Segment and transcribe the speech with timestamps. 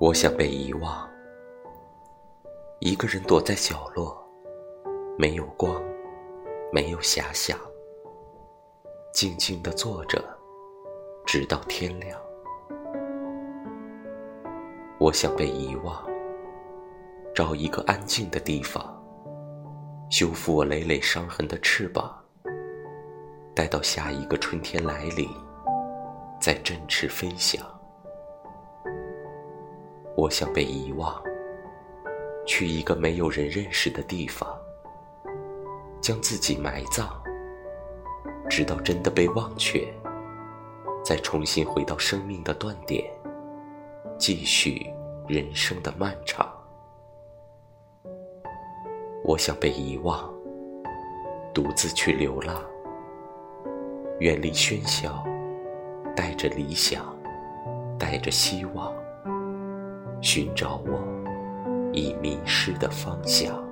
[0.00, 1.08] 我想被遗忘，
[2.80, 4.20] 一个人躲在角落，
[5.16, 5.80] 没有光，
[6.72, 7.56] 没有遐想，
[9.12, 10.22] 静静地坐着，
[11.24, 12.20] 直到天亮。
[14.98, 16.04] 我想被遗忘，
[17.32, 19.00] 找一个安静的地方，
[20.10, 22.12] 修复我累累伤痕的翅膀，
[23.54, 25.28] 待到下一个春天来临，
[26.40, 27.64] 再振翅飞翔。
[30.24, 31.22] 我想被遗忘，
[32.46, 34.58] 去一个没有人认识的地方，
[36.00, 37.10] 将自己埋葬，
[38.48, 39.86] 直到真的被忘却，
[41.04, 43.04] 再重新回到生命的断点，
[44.16, 44.90] 继续
[45.28, 46.50] 人生的漫长。
[49.24, 50.32] 我想被遗忘，
[51.52, 52.64] 独自去流浪，
[54.20, 55.22] 远离喧嚣，
[56.16, 57.14] 带着理想，
[57.98, 58.90] 带着希望。
[60.24, 60.98] 寻找我
[61.92, 63.62] 已迷失的方向。